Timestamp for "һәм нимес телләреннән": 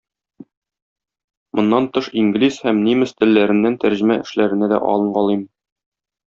2.69-3.79